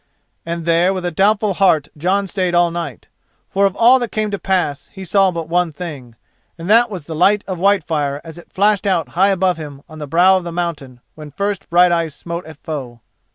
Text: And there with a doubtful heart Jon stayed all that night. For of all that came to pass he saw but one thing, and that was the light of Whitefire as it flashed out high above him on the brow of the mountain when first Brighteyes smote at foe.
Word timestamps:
And 0.47 0.65
there 0.65 0.95
with 0.95 1.05
a 1.05 1.11
doubtful 1.11 1.53
heart 1.53 1.87
Jon 1.95 2.25
stayed 2.25 2.55
all 2.55 2.71
that 2.71 2.73
night. 2.73 3.07
For 3.51 3.67
of 3.67 3.75
all 3.75 3.99
that 3.99 4.11
came 4.11 4.31
to 4.31 4.39
pass 4.39 4.87
he 4.91 5.05
saw 5.05 5.29
but 5.29 5.47
one 5.47 5.71
thing, 5.71 6.15
and 6.57 6.67
that 6.67 6.89
was 6.89 7.05
the 7.05 7.13
light 7.13 7.43
of 7.47 7.59
Whitefire 7.59 8.19
as 8.23 8.39
it 8.39 8.51
flashed 8.51 8.87
out 8.87 9.09
high 9.09 9.29
above 9.29 9.57
him 9.57 9.83
on 9.87 9.99
the 9.99 10.07
brow 10.07 10.37
of 10.37 10.43
the 10.43 10.51
mountain 10.51 11.01
when 11.13 11.29
first 11.29 11.69
Brighteyes 11.69 12.15
smote 12.15 12.47
at 12.47 12.57
foe. 12.57 13.01